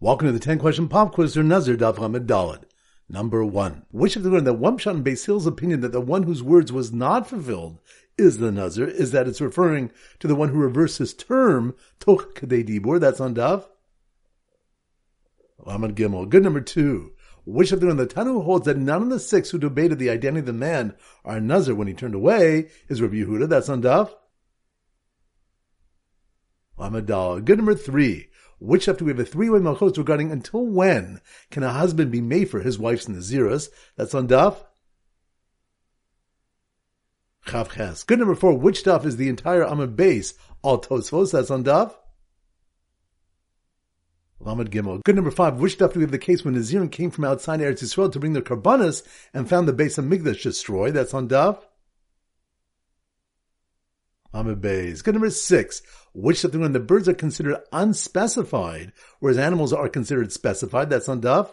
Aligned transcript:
Welcome 0.00 0.28
to 0.28 0.32
the 0.32 0.38
10 0.38 0.60
question 0.60 0.86
pop 0.86 1.12
quiz 1.12 1.34
for 1.34 1.42
Nazir 1.42 1.76
Daf 1.76 1.96
Hamid 1.96 2.28
Dalad. 2.28 2.62
Number 3.08 3.44
one. 3.44 3.84
Which 3.90 4.14
of 4.14 4.22
the 4.22 4.30
learned 4.30 4.46
that 4.46 4.52
one 4.52 4.78
and 4.86 5.02
Basil's 5.02 5.44
opinion 5.44 5.80
that 5.80 5.90
the 5.90 6.00
one 6.00 6.22
whose 6.22 6.40
words 6.40 6.70
was 6.70 6.92
not 6.92 7.28
fulfilled 7.28 7.80
is 8.16 8.38
the 8.38 8.52
Nazir 8.52 8.86
is 8.86 9.10
that 9.10 9.26
it's 9.26 9.40
referring 9.40 9.90
to 10.20 10.28
the 10.28 10.36
one 10.36 10.50
who 10.50 10.58
reversed 10.58 10.98
his 10.98 11.12
term, 11.12 11.74
Toch 11.98 12.36
Kadei 12.36 12.64
Dibur, 12.64 13.00
that's 13.00 13.20
on 13.20 13.34
Daf. 13.34 13.64
Lamed 15.66 15.96
Gimel. 15.96 16.28
Good 16.28 16.44
number 16.44 16.60
two. 16.60 17.10
Which 17.44 17.72
of 17.72 17.80
the 17.80 17.92
the 17.92 18.06
Tanu 18.06 18.44
holds 18.44 18.66
that 18.66 18.76
none 18.76 19.02
of 19.02 19.10
the 19.10 19.18
six 19.18 19.50
who 19.50 19.58
debated 19.58 19.98
the 19.98 20.10
identity 20.10 20.40
of 20.40 20.46
the 20.46 20.52
man 20.52 20.94
are 21.24 21.40
Nazir 21.40 21.74
when 21.74 21.88
he 21.88 21.94
turned 21.94 22.14
away 22.14 22.68
is 22.88 23.02
Rabbi 23.02 23.16
Yehuda, 23.16 23.48
that's 23.48 23.68
on 23.68 23.82
Daf. 23.82 24.14
Lamed 26.76 27.06
Dal. 27.06 27.40
Good 27.40 27.58
number 27.58 27.74
three. 27.74 28.28
Which 28.60 28.88
after 28.88 29.04
we 29.04 29.12
have 29.12 29.20
a 29.20 29.24
three-way 29.24 29.60
malchus 29.60 29.98
regarding 29.98 30.32
until 30.32 30.66
when 30.66 31.20
can 31.50 31.62
a 31.62 31.72
husband 31.72 32.10
be 32.10 32.20
made 32.20 32.50
for 32.50 32.60
his 32.60 32.78
wife's 32.78 33.06
naziris? 33.06 33.68
That's 33.96 34.14
on 34.14 34.26
Daf. 34.28 34.56
Chavches. 37.46 38.04
Good 38.06 38.18
number 38.18 38.34
four. 38.34 38.54
Which 38.54 38.82
Daf 38.82 39.04
is 39.04 39.16
the 39.16 39.28
entire 39.28 39.64
Amud 39.64 39.96
base? 39.96 40.34
All 40.62 40.80
Tosfos. 40.80 41.32
That's 41.32 41.50
on 41.50 41.64
Daf. 41.64 41.94
Lamed 44.40 44.70
Gimel. 44.70 45.02
Good 45.04 45.16
number 45.16 45.30
five. 45.30 45.58
Which 45.58 45.78
Daf 45.78 45.92
do 45.92 46.00
we 46.00 46.04
have 46.04 46.10
the 46.10 46.18
case 46.18 46.44
when 46.44 46.54
Nazirim 46.54 46.90
came 46.90 47.10
from 47.10 47.24
outside 47.24 47.60
Eretz 47.60 47.82
Yisrael 47.82 48.12
to 48.12 48.20
bring 48.20 48.34
their 48.34 48.42
korbanos 48.42 49.02
and 49.32 49.48
found 49.48 49.66
the 49.66 49.72
Beis 49.72 49.98
HaMikdash 49.98 50.42
destroyed? 50.42 50.94
That's 50.94 51.14
on 51.14 51.28
Daf. 51.28 51.62
Beis. 54.34 55.02
Good 55.02 55.14
number 55.14 55.30
six. 55.30 55.82
Which 56.12 56.40
something 56.40 56.60
when 56.60 56.72
the 56.72 56.80
birds 56.80 57.08
are 57.08 57.14
considered 57.14 57.58
unspecified, 57.72 58.92
whereas 59.20 59.38
animals 59.38 59.72
are 59.72 59.88
considered 59.88 60.32
specified? 60.32 60.90
That's 60.90 61.08
on 61.08 61.20
Daf. 61.20 61.50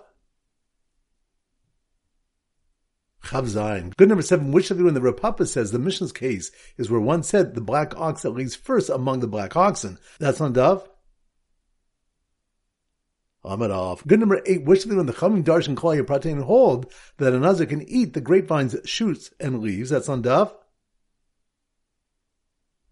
Chav 3.23 3.45
Zayin. 3.45 3.95
Good 3.95 4.09
number 4.09 4.21
seven. 4.21 4.51
Which 4.51 4.67
something 4.67 4.85
when 4.85 4.93
the 4.93 5.01
Rav 5.01 5.17
Pappa 5.17 5.45
says 5.48 5.71
the 5.71 5.79
Mishnah's 5.79 6.12
case 6.12 6.51
is 6.77 6.91
where 6.91 6.99
one 6.99 7.23
said 7.23 7.55
the 7.55 7.62
black 7.62 7.98
ox 7.98 8.21
that 8.21 8.32
leads 8.32 8.55
first 8.55 8.89
among 8.89 9.20
the 9.20 9.27
black 9.27 9.55
oxen? 9.55 9.98
That's 10.20 10.41
on. 10.41 10.55
Ahmed 13.43 13.71
off. 13.71 14.05
Good 14.05 14.20
number 14.20 14.41
eight. 14.45 14.63
Which 14.65 14.82
something 14.82 14.98
when 14.98 15.05
the 15.05 15.13
Chamim 15.13 15.43
Darsh 15.43 15.67
and 15.67 15.77
Klal 15.77 16.04
Pratain 16.04 16.43
hold 16.43 16.91
that 17.17 17.34
a 17.34 17.39
Nazir 17.39 17.65
can 17.67 17.87
eat 17.87 18.13
the 18.13 18.21
grapevine's 18.21 18.76
shoots 18.85 19.32
and 19.39 19.62
leaves? 19.62 19.89
That's 19.89 20.10
on 20.10 20.23
Daf. 20.23 20.51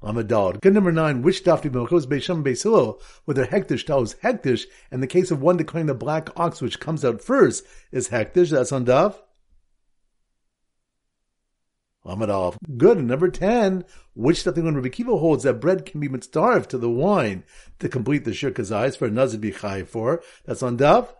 Amadal. 0.03 0.59
Good 0.59 0.73
number 0.73 0.91
nine, 0.91 1.21
which 1.21 1.43
daf 1.43 1.61
do 1.61 1.69
Melchos 1.69 2.05
Beisham 2.05 2.43
Beisilo, 2.43 3.01
whether 3.23 3.45
hekdesh 3.45 4.03
is 4.03 4.15
hekdesh, 4.15 4.65
and 4.91 5.01
the 5.01 5.07
case 5.07 5.31
of 5.31 5.41
one 5.41 5.57
declaring 5.57 5.87
the 5.87 5.93
black 5.93 6.29
ox 6.37 6.61
which 6.61 6.79
comes 6.79 7.05
out 7.05 7.21
first 7.21 7.65
is 7.91 8.09
hekdesh, 8.09 8.51
that's 8.51 8.73
on 8.73 8.85
daf. 8.85 9.15
Amadal. 12.05 12.57
Good. 12.77 12.97
Number 12.97 13.29
ten, 13.29 13.85
which 14.13 14.43
daf 14.43 14.61
when 14.61 14.75
Rabbi 14.75 14.89
Kiva 14.89 15.15
holds 15.15 15.43
that 15.43 15.61
bread 15.61 15.85
can 15.85 16.01
be 16.01 16.09
mitzdarv 16.09 16.67
to 16.67 16.77
the 16.77 16.89
wine 16.89 17.45
to 17.79 17.87
complete 17.87 18.25
the 18.25 18.31
shirkazais 18.31 18.97
for 18.97 19.05
a 19.05 19.11
nazir 19.11 19.39
bichai 19.39 19.87
for, 19.87 20.21
that's 20.45 20.61
on 20.61 20.77
daf. 20.77 21.13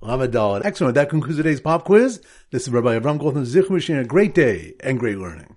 Amadal. 0.00 0.64
Excellent. 0.64 0.94
That 0.94 1.10
concludes 1.10 1.38
today's 1.38 1.60
pop 1.60 1.84
quiz. 1.84 2.22
This 2.52 2.62
is 2.62 2.70
Rabbi 2.70 2.98
Avram 2.98 3.18
Goldman 3.18 3.44
Zichmush, 3.44 4.00
a 4.00 4.04
great 4.04 4.34
day 4.34 4.74
and 4.80 4.98
great 4.98 5.18
learning. 5.18 5.56